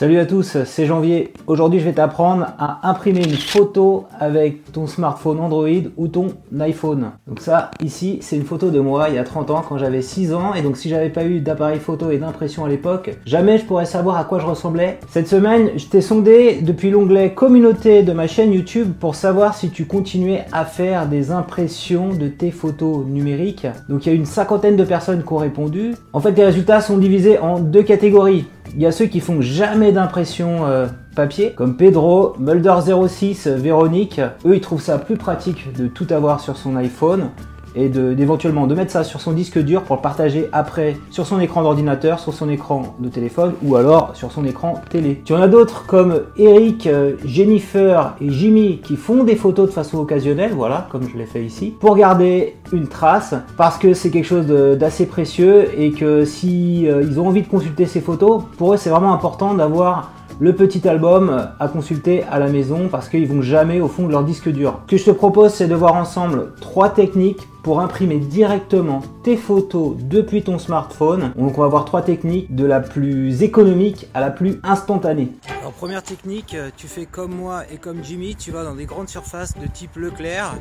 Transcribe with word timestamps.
Salut 0.00 0.18
à 0.18 0.24
tous, 0.24 0.56
c'est 0.64 0.86
Janvier. 0.86 1.34
Aujourd'hui, 1.46 1.78
je 1.78 1.84
vais 1.84 1.92
t'apprendre 1.92 2.46
à 2.58 2.88
imprimer 2.88 3.22
une 3.22 3.36
photo 3.36 4.06
avec 4.18 4.72
ton 4.72 4.86
smartphone 4.86 5.38
Android 5.38 5.90
ou 5.98 6.08
ton 6.08 6.28
iPhone. 6.58 7.10
Donc 7.28 7.40
ça, 7.40 7.70
ici, 7.84 8.16
c'est 8.22 8.36
une 8.36 8.46
photo 8.46 8.70
de 8.70 8.80
moi 8.80 9.10
il 9.10 9.16
y 9.16 9.18
a 9.18 9.24
30 9.24 9.50
ans 9.50 9.62
quand 9.68 9.76
j'avais 9.76 10.00
6 10.00 10.32
ans. 10.32 10.54
Et 10.54 10.62
donc 10.62 10.78
si 10.78 10.88
j'avais 10.88 11.10
pas 11.10 11.26
eu 11.26 11.40
d'appareil 11.40 11.80
photo 11.80 12.10
et 12.10 12.16
d'impression 12.16 12.64
à 12.64 12.70
l'époque, 12.70 13.14
jamais 13.26 13.58
je 13.58 13.66
pourrais 13.66 13.84
savoir 13.84 14.16
à 14.16 14.24
quoi 14.24 14.38
je 14.38 14.46
ressemblais. 14.46 14.98
Cette 15.10 15.28
semaine, 15.28 15.72
je 15.76 15.84
t'ai 15.84 16.00
sondé 16.00 16.60
depuis 16.62 16.88
l'onglet 16.88 17.34
communauté 17.34 18.02
de 18.02 18.14
ma 18.14 18.26
chaîne 18.26 18.54
YouTube 18.54 18.94
pour 18.98 19.14
savoir 19.14 19.54
si 19.54 19.68
tu 19.68 19.84
continuais 19.84 20.46
à 20.50 20.64
faire 20.64 21.08
des 21.08 21.30
impressions 21.30 22.08
de 22.08 22.28
tes 22.28 22.52
photos 22.52 23.04
numériques. 23.04 23.66
Donc 23.90 24.06
il 24.06 24.08
y 24.08 24.12
a 24.12 24.16
une 24.16 24.24
cinquantaine 24.24 24.76
de 24.76 24.84
personnes 24.84 25.22
qui 25.22 25.32
ont 25.34 25.36
répondu. 25.36 25.94
En 26.14 26.20
fait, 26.20 26.32
les 26.32 26.46
résultats 26.46 26.80
sont 26.80 26.96
divisés 26.96 27.38
en 27.38 27.58
deux 27.58 27.82
catégories. 27.82 28.46
Il 28.74 28.82
y 28.82 28.86
a 28.86 28.92
ceux 28.92 29.06
qui 29.06 29.20
font 29.20 29.40
jamais 29.40 29.90
d'impression 29.90 30.66
euh, 30.66 30.86
papier, 31.16 31.52
comme 31.52 31.76
Pedro, 31.76 32.36
Mulder06, 32.40 33.48
Véronique. 33.50 34.20
Eux, 34.44 34.54
ils 34.56 34.60
trouvent 34.60 34.82
ça 34.82 34.98
plus 34.98 35.16
pratique 35.16 35.76
de 35.76 35.88
tout 35.88 36.06
avoir 36.10 36.40
sur 36.40 36.56
son 36.56 36.76
iPhone 36.76 37.30
et 37.74 37.88
d'éventuellement 37.88 38.66
de, 38.66 38.74
mettre 38.74 38.92
ça 38.92 39.04
sur 39.04 39.20
son 39.20 39.32
disque 39.32 39.58
dur 39.58 39.82
pour 39.82 39.96
le 39.96 40.02
partager 40.02 40.48
après 40.52 40.96
sur 41.10 41.26
son 41.26 41.40
écran 41.40 41.62
d'ordinateur, 41.62 42.18
sur 42.18 42.32
son 42.32 42.48
écran 42.48 42.94
de 42.98 43.08
téléphone 43.08 43.52
ou 43.62 43.76
alors 43.76 44.10
sur 44.14 44.32
son 44.32 44.44
écran 44.44 44.74
télé. 44.88 45.20
Tu 45.24 45.34
en 45.34 45.40
as 45.40 45.48
d'autres 45.48 45.86
comme 45.86 46.22
Eric, 46.36 46.86
euh, 46.86 47.16
Jennifer 47.24 48.14
et 48.20 48.30
Jimmy 48.30 48.78
qui 48.82 48.96
font 48.96 49.24
des 49.24 49.36
photos 49.36 49.68
de 49.68 49.72
façon 49.72 49.98
occasionnelle, 49.98 50.52
voilà, 50.54 50.88
comme 50.90 51.08
je 51.08 51.16
l'ai 51.16 51.26
fait 51.26 51.44
ici, 51.44 51.74
pour 51.78 51.96
garder 51.96 52.56
une 52.72 52.86
trace 52.86 53.34
parce 53.56 53.78
que 53.78 53.94
c'est 53.94 54.10
quelque 54.10 54.26
chose 54.26 54.46
d'assez 54.46 55.06
précieux 55.06 55.68
et 55.78 55.92
que 55.92 56.24
si 56.24 56.88
euh, 56.88 57.02
ils 57.02 57.20
ont 57.20 57.26
envie 57.26 57.42
de 57.42 57.48
consulter 57.48 57.86
ces 57.86 58.00
photos, 58.00 58.42
pour 58.56 58.74
eux 58.74 58.76
c'est 58.76 58.90
vraiment 58.90 59.12
important 59.12 59.54
d'avoir 59.54 60.10
le 60.40 60.54
petit 60.54 60.88
album 60.88 61.50
à 61.60 61.68
consulter 61.68 62.24
à 62.24 62.38
la 62.38 62.48
maison 62.48 62.88
parce 62.88 63.08
qu'ils 63.08 63.28
vont 63.28 63.42
jamais 63.42 63.80
au 63.80 63.88
fond 63.88 64.06
de 64.06 64.12
leur 64.12 64.24
disque 64.24 64.48
dur. 64.48 64.80
Ce 64.86 64.90
que 64.90 64.96
je 64.96 65.04
te 65.04 65.10
propose, 65.10 65.52
c'est 65.52 65.68
de 65.68 65.74
voir 65.74 65.94
ensemble 65.94 66.54
trois 66.60 66.88
techniques 66.88 67.46
pour 67.62 67.80
imprimer 67.80 68.18
directement 68.18 69.02
tes 69.22 69.36
photos 69.36 69.96
depuis 69.98 70.42
ton 70.42 70.58
smartphone. 70.58 71.32
Donc 71.36 71.58
on 71.58 71.60
va 71.60 71.68
voir 71.68 71.84
trois 71.84 72.00
techniques 72.00 72.54
de 72.54 72.64
la 72.64 72.80
plus 72.80 73.42
économique 73.42 74.08
à 74.14 74.20
la 74.20 74.30
plus 74.30 74.60
instantanée. 74.62 75.28
Alors 75.60 75.72
première 75.72 76.02
technique, 76.02 76.56
tu 76.76 76.86
fais 76.88 77.04
comme 77.04 77.34
moi 77.34 77.64
et 77.70 77.76
comme 77.76 78.02
Jimmy, 78.02 78.34
tu 78.34 78.50
vas 78.50 78.64
dans 78.64 78.74
des 78.74 78.86
grandes 78.86 79.10
surfaces 79.10 79.58
de 79.58 79.66
type 79.66 79.96
Leclerc, 79.96 80.54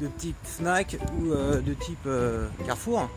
de 0.00 0.08
type 0.18 0.36
Fnac 0.42 0.98
ou 1.18 1.32
euh, 1.32 1.60
de 1.60 1.74
type 1.74 1.98
euh, 2.06 2.46
Carrefour. 2.66 3.08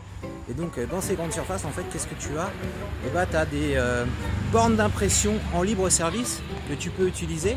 Et 0.49 0.53
donc 0.53 0.77
euh, 0.77 0.85
dans 0.85 1.01
ces 1.01 1.15
grandes 1.15 1.33
surfaces, 1.33 1.65
en 1.65 1.71
fait, 1.71 1.83
qu'est-ce 1.91 2.07
que 2.07 2.15
tu 2.15 2.37
as 2.37 2.49
Et 3.05 3.09
bah 3.13 3.25
tu 3.25 3.35
as 3.35 3.45
des 3.45 3.81
bornes 4.51 4.75
d'impression 4.75 5.33
en 5.53 5.61
libre 5.61 5.89
service 5.89 6.41
que 6.69 6.73
tu 6.73 6.89
peux 6.89 7.07
utiliser. 7.07 7.51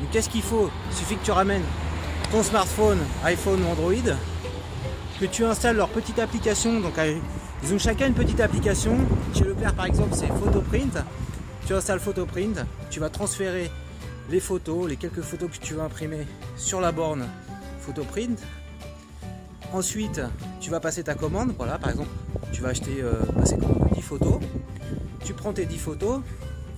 Donc 0.00 0.10
qu'est-ce 0.12 0.28
qu'il 0.28 0.42
faut? 0.42 0.70
Il 0.90 0.96
suffit 0.96 1.16
que 1.16 1.24
tu 1.24 1.30
ramènes 1.30 1.62
ton 2.30 2.42
smartphone, 2.42 2.98
iPhone 3.24 3.62
ou 3.62 3.70
Android, 3.70 4.16
que 5.20 5.26
tu 5.26 5.44
installes 5.44 5.76
leur 5.76 5.88
petite 5.88 6.18
application. 6.18 6.80
Donc 6.80 6.94
ils 7.62 7.72
ont 7.72 7.78
chacun 7.78 8.06
une 8.06 8.14
petite 8.14 8.40
application. 8.40 8.96
Chez 9.34 9.44
Leclerc 9.44 9.74
par 9.74 9.86
exemple 9.86 10.14
c'est 10.14 10.28
Photoprint. 10.28 10.98
Tu 11.66 11.74
installes 11.74 12.00
Photoprint, 12.00 12.58
tu 12.90 13.00
vas 13.00 13.08
transférer 13.08 13.70
les 14.30 14.40
photos, 14.40 14.88
les 14.88 14.96
quelques 14.96 15.22
photos 15.22 15.50
que 15.50 15.64
tu 15.64 15.74
veux 15.74 15.82
imprimer 15.82 16.26
sur 16.56 16.80
la 16.80 16.92
borne 16.92 17.26
Photoprint. 17.80 18.38
Ensuite, 19.74 20.20
tu 20.60 20.70
vas 20.70 20.78
passer 20.78 21.02
ta 21.02 21.16
commande. 21.16 21.52
Voilà, 21.58 21.78
par 21.78 21.90
exemple, 21.90 22.10
tu 22.52 22.62
vas 22.62 22.68
acheter, 22.68 23.02
euh, 23.02 23.14
passer 23.36 23.56
commande 23.56 23.88
10 23.92 24.02
photos. 24.02 24.38
Tu 25.24 25.32
prends 25.32 25.52
tes 25.52 25.66
10 25.66 25.78
photos. 25.78 26.20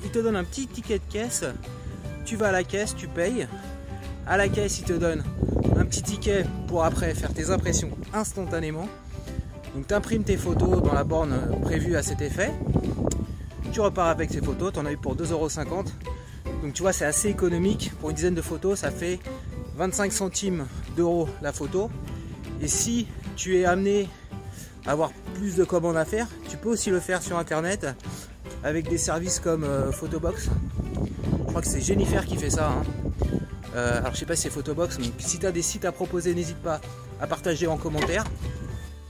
Il 0.02 0.10
te 0.10 0.18
donne 0.18 0.34
un 0.34 0.44
petit 0.44 0.66
ticket 0.66 0.98
de 0.98 1.12
caisse. 1.12 1.44
Tu 2.24 2.36
vas 2.36 2.48
à 2.48 2.52
la 2.52 2.64
caisse, 2.64 2.96
tu 2.96 3.06
payes. 3.06 3.46
À 4.26 4.38
la 4.38 4.48
caisse, 4.48 4.78
il 4.78 4.84
te 4.84 4.94
donne 4.94 5.22
un 5.78 5.84
petit 5.84 6.02
ticket 6.02 6.46
pour 6.68 6.86
après 6.86 7.14
faire 7.14 7.34
tes 7.34 7.50
impressions 7.50 7.90
instantanément. 8.14 8.88
Donc 9.74 9.86
tu 9.86 9.92
imprimes 9.92 10.24
tes 10.24 10.38
photos 10.38 10.82
dans 10.82 10.94
la 10.94 11.04
borne 11.04 11.38
prévue 11.60 11.96
à 11.96 12.02
cet 12.02 12.22
effet. 12.22 12.50
Tu 13.72 13.80
repars 13.82 14.06
avec 14.06 14.30
ces 14.30 14.40
photos, 14.40 14.72
tu 14.72 14.78
en 14.78 14.86
as 14.86 14.92
eu 14.92 14.96
pour 14.96 15.14
2,50€. 15.14 15.84
Donc 16.62 16.72
tu 16.72 16.80
vois 16.80 16.94
c'est 16.94 17.04
assez 17.04 17.28
économique. 17.28 17.92
Pour 18.00 18.08
une 18.08 18.16
dizaine 18.16 18.34
de 18.34 18.40
photos, 18.40 18.78
ça 18.78 18.90
fait 18.90 19.20
25 19.76 20.10
centimes 20.14 20.66
d'euros 20.96 21.28
la 21.42 21.52
photo. 21.52 21.90
Et 22.60 22.68
si 22.68 23.06
tu 23.36 23.58
es 23.58 23.64
amené 23.64 24.08
à 24.86 24.92
avoir 24.92 25.12
plus 25.34 25.56
de 25.56 25.64
commandes 25.64 25.96
à 25.96 26.04
faire, 26.04 26.26
tu 26.48 26.56
peux 26.56 26.70
aussi 26.70 26.90
le 26.90 27.00
faire 27.00 27.22
sur 27.22 27.38
internet 27.38 27.86
avec 28.64 28.88
des 28.88 28.98
services 28.98 29.40
comme 29.40 29.64
euh, 29.64 29.92
Photobox. 29.92 30.48
Je 31.38 31.44
crois 31.44 31.60
que 31.60 31.68
c'est 31.68 31.80
Jennifer 31.80 32.24
qui 32.24 32.36
fait 32.36 32.50
ça. 32.50 32.70
Hein. 32.70 32.82
Euh, 33.74 33.98
alors 33.98 34.14
je 34.14 34.20
sais 34.20 34.26
pas 34.26 34.36
si 34.36 34.42
c'est 34.42 34.50
Photobox, 34.50 34.98
mais 34.98 35.10
si 35.18 35.38
tu 35.38 35.46
as 35.46 35.52
des 35.52 35.62
sites 35.62 35.84
à 35.84 35.92
proposer, 35.92 36.34
n'hésite 36.34 36.56
pas 36.58 36.80
à 37.20 37.26
partager 37.26 37.66
en 37.66 37.76
commentaire. 37.76 38.24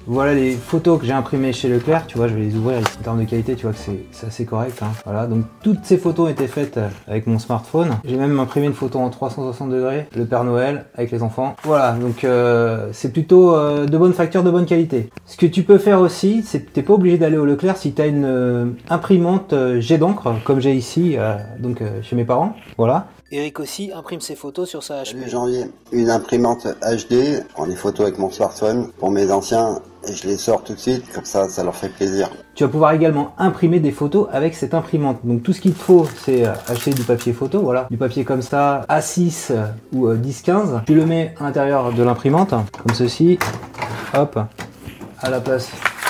Voilà 0.09 0.35
les 0.35 0.53
photos 0.53 1.01
que 1.01 1.05
j'ai 1.05 1.13
imprimées 1.13 1.53
chez 1.53 1.69
Leclerc, 1.69 2.07
tu 2.07 2.17
vois, 2.17 2.29
je 2.29 2.35
vais 2.35 2.43
les 2.43 2.55
ouvrir 2.55 2.79
en 2.79 3.03
termes 3.03 3.19
de 3.19 3.29
qualité, 3.29 3.57
tu 3.57 3.63
vois 3.67 3.73
que 3.73 3.79
c'est 4.13 4.27
assez 4.27 4.45
correct. 4.45 4.81
Hein. 4.81 4.93
Voilà, 5.05 5.27
donc 5.27 5.45
toutes 5.65 5.85
ces 5.85 5.99
photos 5.99 6.31
étaient 6.31 6.47
faites 6.47 6.77
euh, 6.77 6.89
avec 7.09 7.27
mon 7.27 7.41
smartphone. 7.41 7.91
J'ai 8.05 8.17
même 8.17 8.39
imprimé 8.39 8.67
une 8.67 8.73
photo 8.73 9.01
en 9.01 9.11
360 9.11 9.69
degrés, 9.69 10.07
le 10.15 10.25
Père 10.25 10.45
Noël 10.45 10.85
avec 10.95 11.11
les 11.11 11.25
enfants. 11.25 11.57
Voilà, 11.65 11.93
donc 11.93 12.23
euh, 12.23 12.91
c'est 12.93 13.13
plutôt 13.13 13.57
euh, 13.57 13.87
de 13.87 13.99
bonne 13.99 14.13
facture, 14.13 14.45
de 14.45 14.51
bonne 14.51 14.67
qualité. 14.67 15.11
Ce 15.25 15.37
que 15.37 15.47
tu 15.47 15.65
peux 15.65 15.79
faire 15.79 16.01
aussi, 16.01 16.45
c'est 16.45 16.61
que 16.61 16.71
t'es 16.71 16.83
pas 16.83 16.93
obligé 16.93 17.19
d'aller 17.19 17.37
au 17.37 17.45
Leclerc 17.45 17.77
si 17.77 17.93
tu 17.93 18.07
une 18.07 18.77
imprimante 18.89 19.55
jet 19.81 19.99
d'encre, 19.99 20.35
comme 20.45 20.61
j'ai 20.61 20.75
ici, 20.75 21.17
donc 21.59 21.83
chez 22.03 22.15
mes 22.15 22.25
parents. 22.25 22.55
Voilà. 22.79 23.09
Eric 23.33 23.59
aussi 23.59 23.91
imprime 23.93 24.21
ses 24.21 24.37
photos 24.37 24.69
sur 24.69 24.85
sa 24.85 25.03
HP. 25.03 25.29
janvier, 25.29 25.65
une 25.91 26.11
imprimante 26.11 26.69
HD, 26.81 27.45
prends 27.55 27.67
des 27.67 27.75
photos 27.75 28.07
avec 28.07 28.19
mon 28.19 28.31
smartphone 28.31 28.93
pour 28.99 29.11
mes 29.11 29.33
anciens 29.33 29.81
et 30.09 30.13
je 30.13 30.29
les 30.29 30.37
sors 30.37 30.63
tout 30.63 30.75
de 30.75 30.79
suite, 30.79 31.13
comme 31.13 31.25
ça, 31.25 31.49
ça 31.49 31.65
leur 31.65 31.75
fait 31.75 31.89
plaisir. 31.89 32.31
Tu 32.55 32.63
vas 32.63 32.71
pouvoir 32.71 32.93
également 32.93 33.35
imprimer 33.37 33.81
des 33.81 33.91
photos 33.91 34.29
avec 34.33 34.55
cette 34.55 34.75
imprimante. 34.75 35.19
Donc 35.25 35.43
tout 35.43 35.53
ce 35.53 35.61
qu'il 35.61 35.75
te 35.75 35.83
faut, 35.83 36.07
c'est 36.25 36.47
euh, 36.47 36.53
acheter 36.69 36.93
du 36.93 37.03
papier 37.03 37.33
photo, 37.33 37.63
voilà, 37.63 37.89
du 37.91 37.97
papier 37.97 38.25
comme 38.25 38.43
ça, 38.43 38.87
A6 38.89 39.49
euh, 39.51 39.67
ou 39.93 40.07
10-15. 40.09 40.51
Euh, 40.51 40.79
tu 40.87 40.95
le 40.95 41.05
mets 41.05 41.35
à 41.41 41.43
l'intérieur 41.43 41.93
de 41.93 42.03
l'imprimante, 42.05 42.51
comme 42.51 42.95
ceci, 42.95 43.41
hop, 44.15 44.39
à 45.21 45.31
la 45.31 45.41
place 45.41 45.69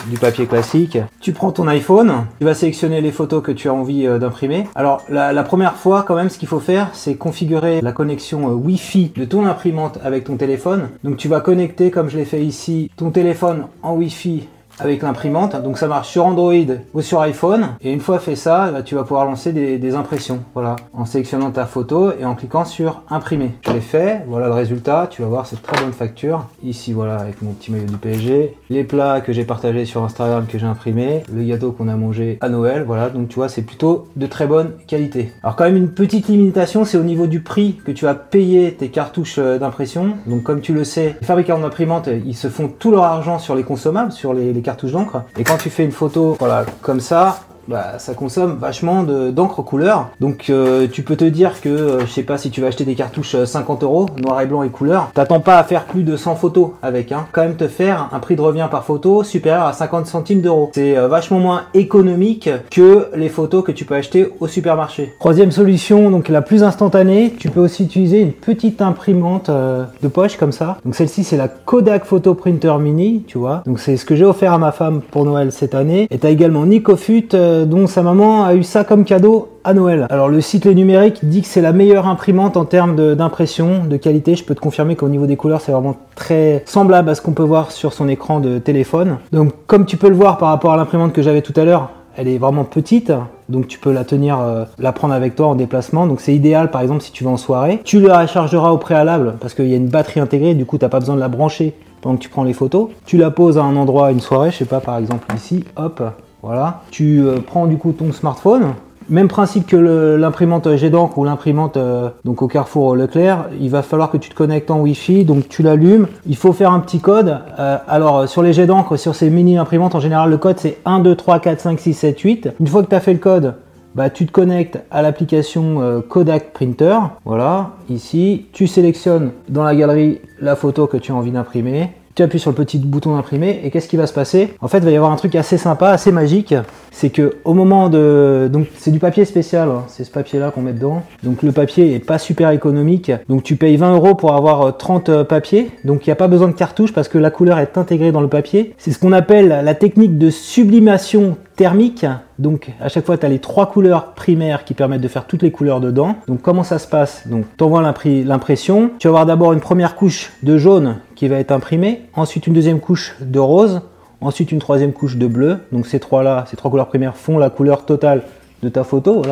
du 0.09 0.19
papier 0.19 0.47
classique. 0.47 0.99
Tu 1.21 1.33
prends 1.33 1.53
ton 1.53 1.67
iPhone, 1.69 2.27
tu 2.39 2.45
vas 2.45 2.55
sélectionner 2.55 3.01
les 3.01 3.13
photos 3.13 3.43
que 3.43 3.53
tu 3.53 3.69
as 3.69 3.75
envie 3.75 4.07
euh, 4.07 4.19
d'imprimer. 4.19 4.65
Alors 4.75 5.03
la, 5.09 5.43
première 5.43 5.77
fois 5.77 6.03
quand 6.03 6.17
même 6.17 6.31
ce 6.31 6.39
qu'il 6.39 6.49
faut 6.49 6.61
faire 6.61 6.91
c'est 6.93 7.15
configurer 7.15 7.81
la 7.81 7.93
connexion 7.93 8.51
euh, 8.51 8.55
Wi-Fi 8.55 9.13
de 9.17 9.25
ton 9.25 9.47
imprimante 9.47 9.99
avec 10.03 10.25
ton 10.25 10.37
téléphone. 10.37 10.89
Donc 11.05 11.17
tu 11.17 11.29
vas 11.29 11.41
connecter 11.41 11.91
comme 11.91 12.09
je 12.09 12.17
l'ai 12.17 12.25
fait 12.25 12.45
ici 12.45 12.91
ton 12.97 13.11
téléphone 13.11 13.67
en 13.83 13.95
Wi-Fi 13.95 14.49
avec 14.79 15.03
l'imprimante. 15.03 15.61
Donc 15.63 15.79
ça 15.79 15.89
marche 15.89 16.09
sur 16.09 16.27
Android 16.27 16.55
ou 16.95 17.01
sur 17.01 17.21
iPhone. 17.21 17.69
Et 17.81 17.93
une 17.93 18.01
fois 18.01 18.19
fait 18.19 18.37
ça, 18.37 18.71
bah, 18.71 18.83
tu 18.83 18.95
vas 18.95 19.03
pouvoir 19.03 19.25
lancer 19.25 19.53
des, 19.53 19.95
impressions. 19.95 20.41
Voilà, 20.53 20.77
en 20.93 21.05
sélectionnant 21.05 21.51
ta 21.51 21.65
photo 21.65 22.13
et 22.19 22.25
en 22.25 22.35
cliquant 22.35 22.65
sur 22.65 23.03
imprimer. 23.09 23.53
Je 23.67 23.73
l'ai 23.73 23.81
fait. 23.81 24.23
Voilà 24.27 24.47
le 24.49 24.53
résultat. 24.53 25.07
Tu 25.11 25.23
vas 25.23 25.29
voir 25.29 25.47
cette 25.47 25.63
très 25.63 25.81
bonne 25.81 25.93
facture. 25.93 26.47
Ici, 26.63 26.93
voilà, 26.93 27.17
avec 27.17 27.41
mon 27.41 27.53
petit 27.53 27.71
maillot 27.71 27.87
du 27.87 27.97
PSG. 27.97 28.57
Les 28.69 28.85
plats 28.85 29.21
que 29.21 29.33
j'ai 29.33 29.45
partagés 29.45 29.85
sur 29.85 30.03
Instagram 30.03 30.47
que 30.47 30.59
j'ai 30.59 30.67
imprimé. 30.67 31.23
Le 31.33 31.45
gâteau 31.45 31.73
qu'on 31.73 31.89
a 31.89 31.97
mangé 31.97 32.37
à 32.41 32.49
Noël. 32.49 32.83
Voilà, 32.87 33.09
donc 33.09 33.29
tu 33.29 33.37
vois, 33.37 33.49
c'est 33.49 33.63
plutôt 33.63 34.09
de 34.17 34.27
très 34.27 34.47
bonne 34.47 34.73
qualité. 34.87 35.33
Alors 35.43 35.57
quand 35.57 35.65
même 35.65 35.77
une 35.77 35.91
petite 35.91 36.29
limitation, 36.29 36.85
c'est 36.85 36.99
au 36.99 37.05
niveau 37.05 37.27
du 37.27 37.41
prix 37.41 37.81
que 37.85 37.93
tu 37.93 38.05
vas 38.05 38.15
payer 38.15 38.75
tes 38.75 38.89
cartouches 38.89 39.39
euh, 39.39 39.59
d'impression. 39.59 40.17
Donc 40.27 40.43
comme 40.43 40.61
tu 40.61 40.75
le 40.75 40.85
sais, 40.85 41.17
les 41.21 41.27
fabricants 41.27 41.59
d'imprimantes, 41.59 42.09
ils 42.25 42.37
se 42.37 42.49
font 42.49 42.69
tout 42.69 42.91
leur 42.91 43.05
argent 43.05 43.39
sur 43.39 43.55
les 43.55 43.63
consommables, 43.63 44.13
sur 44.13 44.35
les 44.35 44.53
cartouche 44.67 44.93
d'encre. 44.93 45.23
Et 45.39 45.45
quand 45.45 45.57
tu 45.59 45.71
fais 45.71 45.85
une 45.85 45.93
photo, 45.93 46.37
voilà, 46.39 46.67
comme 46.83 47.01
ça, 47.01 47.41
bah, 47.69 47.99
ça 47.99 48.15
consomme 48.15 48.57
vachement 48.61 49.03
d'encre 49.03 49.63
couleur. 49.63 50.11
Donc 50.21 50.51
euh, 50.51 50.87
tu 50.91 51.03
peux 51.03 51.17
te 51.17 51.25
dire 51.25 51.61
que, 51.61 51.69
euh, 51.69 52.01
je 52.01 52.07
sais 52.07 52.23
pas 52.23 52.39
si 52.39 52.51
tu 52.51 52.61
vas 52.61 52.69
acheter 52.69 52.85
des 52.85 52.95
cartouches 52.95 53.37
50 53.45 53.83
euh, 53.83 53.87
euros, 53.87 54.07
noir 54.23 54.41
et 54.41 54.47
blanc 54.47 54.63
et 54.63 54.69
couleur, 54.69 55.11
t'attends 55.15 55.41
pas 55.41 55.59
à 55.59 55.65
faire 55.65 55.85
plus 55.85 56.03
de 56.03 56.17
100 56.17 56.37
photos 56.37 56.71
avec, 56.83 57.13
hein. 57.13 57.27
Quand 57.33 57.43
même 57.43 57.57
te 57.57 57.69
faire 57.69 58.09
un 58.13 58.19
prix 58.19 58.37
de 58.37 58.41
revient 58.41 58.69
par 58.71 58.85
photo 58.85 59.25
supérieur 59.25 59.67
à 59.67 59.73
50 59.73 60.07
centimes 60.07 60.41
d'euros. 60.41 60.71
C'est 60.75 60.95
vachement 60.95 61.39
moins 61.39 61.63
économique 61.75 62.49
que 62.71 63.09
les 63.15 63.29
photos 63.29 63.65
que 63.65 63.73
tu 63.73 63.85
peux 63.85 63.95
acheter 63.95 64.29
au 64.41 64.49
supermarché. 64.49 65.15
Troisième 65.19 65.51
solution, 65.51 66.11
donc 66.11 66.29
la 66.29 66.43
plus 66.43 66.63
instantanée, 66.63 67.35
tu 67.39 67.51
peux 67.51 67.61
aussi 67.61 67.85
utiliser 67.85 68.21
une 68.21 68.33
petite 68.33 68.83
imprimante 68.83 69.51
de 69.51 70.09
poche 70.09 70.37
comme 70.37 70.53
ça. 70.53 70.79
Donc 70.85 70.95
celle-ci 70.95 71.25
c'est 71.25 71.37
la 71.37 71.49
Kodak 71.49 72.05
Photo 72.05 72.35
Printer 72.35 72.75
Mini, 72.79 73.25
tu 73.27 73.39
vois. 73.39 73.63
Donc 73.67 73.81
c'est 73.81 73.97
ce 73.97 74.05
que 74.05 74.15
j'ai 74.15 74.25
offert 74.25 74.53
à 74.53 74.59
ma 74.59 74.73
femme 74.73 75.01
pour 75.11 75.25
Noël 75.25 75.53
cette 75.53 75.75
année. 75.75 76.07
Et 76.11 76.19
t'as 76.19 76.31
également 76.31 76.65
Nikofut 76.67 77.29
euh, 77.35 77.56
dont 77.65 77.87
sa 77.87 78.03
maman 78.03 78.45
a 78.45 78.55
eu 78.55 78.63
ça 78.63 78.85
comme 78.85 79.05
cadeau 79.05 79.49
à 79.65 79.75
Noël. 79.75 80.07
Alors 80.11 80.29
le 80.29 80.41
site 80.41 80.65
Les 80.65 80.75
Numériques 80.75 81.25
dit 81.25 81.43
que 81.43 81.49
c'est 81.49 81.61
la 81.61 81.73
meilleure 81.73 82.07
imprimante 82.07 82.57
en 82.57 82.65
termes 82.65 83.15
d'impression, 83.15 83.85
de, 83.85 83.97
qualité. 83.97 84.37
Je 84.37 84.45
peux 84.45 84.55
te 84.55 84.61
confirmer 84.61 84.97
qu'au 84.97 85.09
niveau 85.09 85.27
des 85.27 85.37
couleurs, 85.37 85.61
c'est 85.61 85.73
vraiment 85.73 85.97
très 86.15 86.63
semblable 86.67 87.09
à 87.09 87.15
ce 87.15 87.23
qu'on 87.23 87.33
peut 87.33 87.43
voir 87.43 87.73
sur 87.73 87.93
son 87.93 88.09
écran 88.09 88.41
de 88.41 88.59
téléphone. 88.59 89.19
Donc 89.33 89.53
comme 89.67 89.87
tu 89.87 89.97
peux 89.97 90.09
le 90.09 90.15
voir 90.15 90.39
par 90.39 90.49
rapport 90.51 90.73
à 90.73 90.77
l'imprimante 90.77 91.13
que 91.13 91.23
j'avais 91.23 91.43
tout 91.43 91.55
à 91.57 91.65
l'heure, 91.65 91.91
elle 92.17 92.29
est 92.29 92.39
vraiment 92.39 92.65
petite. 92.65 93.13
donc 93.49 93.69
tu 93.69 93.79
peux 93.79 93.93
la 93.93 94.05
tenir, 94.05 94.41
euh, 94.41 94.65
la 94.79 94.93
prendre 94.93 95.15
avec 95.15 95.35
toi 95.37 95.49
en 95.49 95.55
déplacement. 95.55 96.07
Donc 96.07 96.21
c'est 96.21 96.35
idéal 96.35 96.71
par 96.71 96.81
exemple 96.81 97.03
si 97.03 97.13
tu 97.13 97.25
vas 97.25 97.31
en 97.31 97.37
soirée. 97.37 97.81
Tu 97.85 98.01
la 98.01 98.21
rechargeras 98.21 98.71
au 98.71 98.79
préalable 98.79 99.35
parce 99.41 99.55
qu'il 99.55 99.69
y 99.69 99.75
a 99.75 99.77
une 99.77 99.89
batterie 99.89 100.21
intégrée, 100.21 100.55
du 100.55 100.65
coup 100.65 100.79
tu 100.79 100.85
n'as 100.85 100.89
pas 100.89 101.01
besoin 101.01 101.15
de 101.15 101.21
la 101.21 101.29
brancher 101.29 101.75
pendant 102.01 102.17
que 102.17 102.23
tu 102.23 102.29
prends 102.29 102.45
les 102.45 102.53
photos. 102.53 102.89
Tu 103.05 103.17
la 103.17 103.31
poses 103.31 103.59
à 103.59 103.63
un 103.63 103.77
endroit, 103.77 104.13
une 104.13 104.21
soirée, 104.21 104.51
je 104.51 104.59
sais 104.59 104.65
pas 104.65 104.81
par 104.81 104.99
exemple 104.99 105.27
ici, 105.35 105.65
hop, 105.77 106.03
voilà. 106.43 106.83
Tu 106.91 107.21
euh, 107.21 107.39
prends 107.45 107.67
du 107.67 107.77
coup 107.77 107.93
ton 107.93 108.13
smartphone, 108.13 108.75
même 109.09 109.29
principe 109.29 109.67
que 109.67 109.77
l'imprimante 110.17 110.67
d'encre 110.69 111.19
ou 111.19 111.25
l'imprimante 111.25 111.77
euh, 111.77 112.11
au 112.25 112.49
Carrefour 112.49 112.97
Leclerc, 112.97 113.47
il 113.61 113.71
va 113.71 113.83
falloir 113.83 114.11
que 114.11 114.17
tu 114.17 114.31
te 114.31 114.35
connectes 114.35 114.71
en 114.71 114.81
Wi-Fi, 114.81 115.25
donc 115.25 115.49
tu 115.49 115.63
l'allumes. 115.63 116.09
Il 116.27 116.37
faut 116.37 116.53
faire 116.53 116.73
un 116.73 116.81
petit 116.81 116.99
code. 116.99 117.39
Euh, 117.59 117.79
alors 117.87 118.29
sur 118.29 118.43
les 118.43 118.53
jets 118.53 118.67
d'encre, 118.67 118.97
sur 118.97 119.15
ces 119.15 119.31
mini 119.31 119.59
imprimantes, 119.59 119.95
en 119.95 120.01
général 120.01 120.31
le 120.31 120.39
code 120.39 120.59
c'est 120.59 120.79
1, 120.85 121.01
2, 121.01 121.15
3, 121.15 121.39
4, 121.39 121.61
5, 121.61 121.81
6, 121.81 121.95
7, 121.95 122.21
8. 122.21 122.49
Une 122.59 122.67
fois 122.67 122.83
que 122.83 122.89
tu 122.89 122.95
as 122.95 123.01
fait 123.01 123.13
le 123.13 123.21
code, 123.21 123.55
bah, 123.95 124.11
tu 124.11 124.27
te 124.27 124.33
connectes 124.33 124.79
à 124.91 125.03
l'application 125.03 125.81
euh, 125.81 126.01
Kodak 126.01 126.53
Printer. 126.53 126.99
Voilà, 127.25 127.71
ici, 127.89 128.47
tu 128.53 128.67
sélectionnes 128.67 129.31
dans 129.49 129.63
la 129.63 129.75
galerie 129.75 130.21
la 130.41 130.57
photo 130.57 130.87
que 130.87 130.97
tu 130.97 131.13
as 131.13 131.15
envie 131.15 131.31
d'imprimer 131.31 131.93
tu 132.17 132.23
appuies 132.23 132.41
sur 132.41 132.51
le 132.51 132.57
petit 132.57 132.79
bouton 132.79 133.15
d'imprimer 133.15 133.61
et 133.63 133.71
qu'est-ce 133.71 133.89
qui 133.89 133.99
va 133.99 134.07
se 134.07 134.13
passer? 134.15 134.55
En 134.63 134.69
fait, 134.69 134.79
il 134.79 134.85
va 134.85 134.91
y 134.91 134.97
avoir 134.97 135.13
un 135.13 135.17
truc 135.17 135.35
assez 135.35 135.59
sympa, 135.59 135.91
assez 135.91 136.11
magique. 136.11 136.55
C'est 136.91 137.11
que 137.11 137.37
au 137.45 137.53
moment 137.53 137.91
de. 137.91 138.49
Donc, 138.51 138.69
c'est 138.79 138.91
du 138.91 138.99
papier 138.99 139.27
spécial, 139.27 139.69
hein. 139.69 139.85
c'est 139.87 140.03
ce 140.03 140.11
papier-là 140.11 140.51
qu'on 140.51 140.63
met 140.63 140.73
dedans. 140.73 141.03
Donc, 141.23 141.43
le 141.43 141.53
papier 141.53 141.95
est 141.95 141.99
pas 141.99 142.19
super 142.19 142.51
économique. 142.51 143.13
Donc, 143.29 143.43
tu 143.43 143.57
payes 143.57 143.77
20 143.77 143.95
euros 143.95 144.15
pour 144.15 144.35
avoir 144.35 144.77
30 144.79 145.09
euh, 145.11 145.17
euh, 145.17 145.25
papiers. 145.25 145.71
Donc, 145.85 146.07
il 146.07 146.09
n'y 146.09 146.13
a 146.13 146.17
pas 146.17 146.27
besoin 146.27 146.49
de 146.49 146.55
cartouche 146.55 146.95
parce 146.95 147.09
que 147.09 147.19
la 147.19 147.31
couleur 147.31 147.59
est 147.59 147.77
intégrée 147.77 148.13
dans 148.13 148.23
le 148.23 148.29
papier. 148.29 148.75
C'est 148.79 148.93
ce 148.93 148.99
qu'on 148.99 149.13
appelle 149.13 149.49
la 149.49 149.75
technique 149.75 150.17
de 150.17 150.31
sublimation 150.31 151.37
thermique. 151.57 152.07
Donc 152.39 152.71
à 152.81 152.89
chaque 152.89 153.05
fois, 153.07 153.19
tu 153.19 153.27
as 153.27 153.29
les 153.29 153.39
trois 153.39 153.67
couleurs 153.67 154.13
primaires 154.13 154.65
qui 154.65 154.75
permettent 154.75 155.01
de 155.01 155.09
faire 155.09 155.27
toutes 155.27 155.43
les 155.43 155.51
couleurs 155.51 155.81
dedans. 155.81 156.17
Donc 156.29 156.43
comment 156.43 156.63
ça 156.63 156.79
se 156.79 156.87
passe? 156.87 157.27
Donc 157.27 157.47
tu 157.57 157.65
envoies 157.65 157.83
l'impression. 157.83 158.91
Tu 158.99 159.09
vas 159.09 159.13
avoir 159.13 159.27
d'abord 159.27 159.53
une 159.53 159.61
première 159.61 159.97
couche 159.97 160.33
de 160.43 160.59
jaune 160.59 160.99
qui 161.15 161.29
va 161.29 161.39
être 161.39 161.53
imprimée, 161.53 162.03
ensuite 162.15 162.47
une 162.47 162.55
deuxième 162.55 162.81
couche 162.81 163.17
de 163.21 163.39
rose, 163.39 163.81
ensuite 164.21 164.53
une 164.53 164.59
troisième 164.59 164.93
couche 164.93 165.17
de 165.17 165.27
bleu. 165.27 165.61
Donc 165.73 165.87
ces 165.87 165.99
trois-là, 165.99 166.45
ces 166.49 166.57
trois 166.57 166.71
couleurs 166.71 166.89
primaires 166.89 167.17
font 167.17 167.39
la 167.39 167.51
couleur 167.51 167.85
totale 167.85 168.23
de 168.63 168.69
ta 168.69 168.85
photo. 168.85 169.23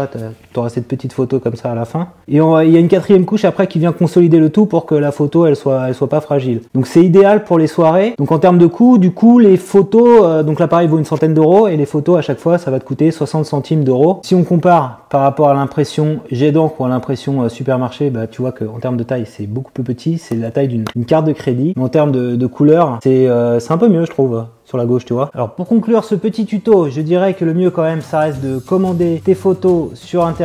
Tu 0.55 0.61
auras 0.61 0.69
cette 0.69 0.89
petite 0.89 1.13
photo 1.13 1.41
comme 1.41 1.57
ça 1.57 1.73
à 1.73 1.75
la 1.75 1.85
fin. 1.85 2.09
Et 2.29 2.37
il 2.37 2.71
y 2.71 2.77
a 2.77 2.81
une 2.81 2.89
quatrième 2.89 3.25
couche 3.25 3.45
après 3.45 3.67
qui 3.67 3.79
vient 3.79 3.93
consolider 3.93 4.39
le 4.39 4.51
tout 4.51 4.67
pour 4.67 4.87
que 4.87 4.95
la 4.95 5.13
photo 5.13 5.47
elle 5.47 5.57
soit, 5.57 5.89
elle 5.89 5.95
soit 5.95 6.09
pas 6.09 6.21
fragile. 6.21 6.63
Donc 6.75 6.87
c'est 6.87 7.05
idéal 7.05 7.45
pour 7.45 7.59
les 7.59 7.67
soirées. 7.67 8.15
Donc 8.19 8.33
en 8.33 8.39
termes 8.39 8.59
de 8.59 8.67
coût, 8.67 8.99
du 8.99 9.11
coup 9.11 9.39
les 9.39 9.57
photos, 9.57 10.21
euh, 10.23 10.43
donc 10.43 10.61
l'appareil 10.61 10.89
vaut 10.89 10.99
une 10.99 11.05
centaine 11.05 11.35
d'euros 11.35 11.67
et 11.69 11.77
les 11.77 11.87
photos 11.87 12.19
à 12.19 12.23
chaque 12.23 12.39
fois 12.39 12.59
ça 12.59 12.71
va 12.71 12.79
te 12.79 12.85
coûter 12.85 13.11
60 13.11 13.45
centimes 13.45 13.85
d'euros. 13.85 14.21
Si 14.23 14.35
on 14.35 14.45
compare 14.45 15.07
par 15.11 15.23
rapport 15.23 15.49
à 15.49 15.55
l'impression 15.55 16.21
jet 16.31 16.53
d'encre 16.53 16.81
ou 16.81 16.85
à 16.85 16.89
l'impression 16.89 17.43
euh, 17.43 17.49
supermarché, 17.49 18.11
bah, 18.11 18.27
tu 18.27 18.41
vois 18.41 18.53
qu'en 18.53 18.79
termes 18.79 18.97
de 18.97 19.05
taille 19.05 19.27
c'est 19.27 19.47
beaucoup 19.47 19.73
plus 19.73 19.85
petit, 19.85 20.19
c'est 20.19 20.37
la 20.37 20.51
taille 20.51 20.69
d'une 20.69 21.05
carte 21.05 21.27
de 21.27 21.33
crédit. 21.33 21.75
Mais 21.77 21.83
en 21.83 21.89
termes 21.89 22.13
de, 22.13 22.47
couleur, 22.47 22.99
c'est 23.03 23.27
euh, 23.27 23.59
un 23.69 23.79
peu 23.79 23.89
mieux 23.89 24.05
je 24.05 24.11
trouve 24.11 24.45
sur 24.65 24.79
la 24.79 24.87
gauche, 24.87 25.05
tu 25.05 25.13
vois. 25.13 25.31
Alors 25.35 25.55
pour 25.55 25.67
conclure 25.67 26.05
ce 26.05 26.15
petit 26.15 26.47
tuto, 26.47 26.89
je 26.89 27.01
dirais 27.01 27.35
que 27.35 27.45
le 27.45 27.55
mieux 27.55 27.71
quand 27.71 27.83
même, 27.83 28.01
ça 28.01 28.21
reste 28.21 28.43
de 28.43 28.59
commander 28.59 29.21
tes 29.25 29.35
photos 29.35 29.91
sur 29.95 30.25
internet 30.25 30.44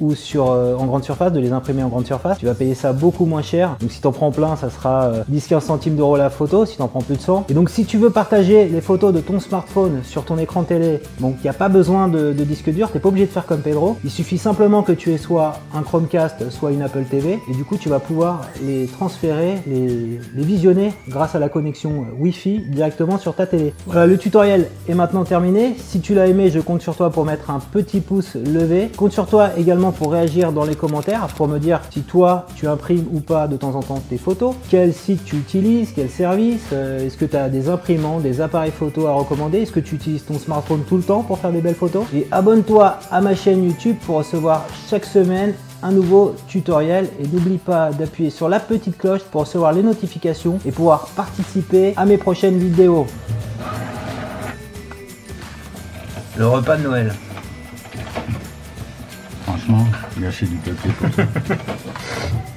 ou 0.00 0.14
sur 0.14 0.50
euh, 0.50 0.74
en 0.76 0.86
grande 0.86 1.04
surface, 1.04 1.32
de 1.32 1.40
les 1.40 1.52
imprimer 1.52 1.82
en 1.82 1.88
grande 1.88 2.06
surface. 2.06 2.38
Tu 2.38 2.46
vas 2.46 2.54
payer 2.54 2.74
ça 2.74 2.92
beaucoup 2.92 3.26
moins 3.26 3.42
cher. 3.42 3.76
Donc 3.80 3.92
si 3.92 4.00
t'en 4.00 4.12
prends 4.12 4.30
plein, 4.30 4.56
ça 4.56 4.70
sera 4.70 5.12
10-15 5.30 5.54
euh, 5.54 5.60
centimes 5.60 5.96
d'euros 5.96 6.16
la 6.16 6.30
photo, 6.30 6.66
si 6.66 6.76
t'en 6.76 6.88
prends 6.88 7.02
plus 7.02 7.16
de 7.16 7.22
100. 7.22 7.46
Et 7.48 7.54
donc 7.54 7.70
si 7.70 7.84
tu 7.84 7.98
veux 7.98 8.10
partager 8.10 8.68
les 8.68 8.80
photos 8.80 9.12
de 9.12 9.20
ton 9.20 9.40
smartphone 9.40 10.00
sur 10.04 10.24
ton 10.24 10.38
écran 10.38 10.62
télé, 10.62 11.00
donc 11.20 11.36
il 11.38 11.42
n'y 11.42 11.50
a 11.50 11.54
pas 11.54 11.68
besoin 11.68 12.08
de, 12.08 12.32
disque 12.32 12.70
dur, 12.70 12.90
t'es 12.90 12.98
pas 12.98 13.08
obligé 13.08 13.26
de 13.26 13.30
faire 13.30 13.46
comme 13.46 13.60
Pedro. 13.60 13.96
Il 14.04 14.10
suffit 14.10 14.38
simplement 14.38 14.82
que 14.82 14.92
tu 14.92 15.12
aies 15.12 15.18
soit 15.18 15.54
un 15.74 15.82
Chromecast, 15.82 16.50
soit 16.50 16.72
une 16.72 16.82
Apple 16.82 17.04
TV, 17.04 17.38
et 17.48 17.54
du 17.54 17.64
coup 17.64 17.76
tu 17.76 17.88
vas 17.88 18.00
pouvoir 18.00 18.42
les 18.64 18.86
transférer, 18.86 19.58
les, 19.66 20.20
les 20.34 20.44
visionner 20.44 20.92
grâce 21.08 21.34
à 21.34 21.38
la 21.38 21.48
connexion 21.48 22.02
euh, 22.02 22.14
Wi-Fi 22.18 22.60
directement 22.68 23.18
sur 23.18 23.34
ta 23.34 23.46
télé. 23.46 23.72
Voilà, 23.86 24.06
le 24.06 24.18
tutoriel 24.18 24.68
est 24.88 24.94
maintenant 24.94 25.24
terminé. 25.24 25.74
Si 25.78 26.00
tu 26.00 26.14
l'as 26.14 26.26
aimé, 26.26 26.50
je 26.50 26.60
compte 26.60 26.82
sur 26.82 26.96
toi 26.96 27.10
pour 27.10 27.24
mettre 27.24 27.50
un 27.50 27.60
petit 27.60 28.00
pouce 28.00 28.34
levé. 28.34 28.90
Sur 29.10 29.26
toi 29.26 29.50
également 29.58 29.90
pour 29.90 30.12
réagir 30.12 30.52
dans 30.52 30.64
les 30.64 30.76
commentaires, 30.76 31.26
pour 31.36 31.48
me 31.48 31.58
dire 31.58 31.80
si 31.90 32.02
toi 32.02 32.46
tu 32.54 32.68
imprimes 32.68 33.06
ou 33.12 33.18
pas 33.18 33.48
de 33.48 33.56
temps 33.56 33.74
en 33.74 33.82
temps 33.82 34.00
tes 34.08 34.18
photos, 34.18 34.54
quel 34.68 34.94
site 34.94 35.24
tu 35.24 35.34
utilises, 35.34 35.92
quel 35.94 36.08
service, 36.08 36.66
euh, 36.72 37.04
est-ce 37.04 37.16
que 37.16 37.24
tu 37.24 37.36
as 37.36 37.48
des 37.48 37.68
imprimantes, 37.68 38.22
des 38.22 38.40
appareils 38.40 38.70
photo 38.70 39.08
à 39.08 39.12
recommander, 39.12 39.62
est-ce 39.62 39.72
que 39.72 39.80
tu 39.80 39.96
utilises 39.96 40.24
ton 40.24 40.38
smartphone 40.38 40.82
tout 40.88 40.96
le 40.96 41.02
temps 41.02 41.22
pour 41.22 41.40
faire 41.40 41.50
des 41.50 41.60
belles 41.60 41.74
photos. 41.74 42.04
Et 42.14 42.28
abonne-toi 42.30 42.98
à 43.10 43.20
ma 43.20 43.34
chaîne 43.34 43.64
YouTube 43.64 43.96
pour 44.06 44.18
recevoir 44.18 44.64
chaque 44.88 45.04
semaine 45.04 45.54
un 45.82 45.90
nouveau 45.90 46.36
tutoriel 46.46 47.08
et 47.18 47.26
n'oublie 47.26 47.58
pas 47.58 47.90
d'appuyer 47.90 48.30
sur 48.30 48.48
la 48.48 48.60
petite 48.60 48.96
cloche 48.96 49.22
pour 49.22 49.40
recevoir 49.40 49.72
les 49.72 49.82
notifications 49.82 50.60
et 50.64 50.70
pouvoir 50.70 51.08
participer 51.16 51.94
à 51.96 52.06
mes 52.06 52.16
prochaines 52.16 52.58
vidéos. 52.58 53.08
Le 56.36 56.46
repas 56.46 56.76
de 56.76 56.84
Noël. 56.84 57.12
Franchement, 59.70 59.86
du 60.46 60.56
papier 60.56 60.90
pour 60.98 61.14
ça. 61.14 61.22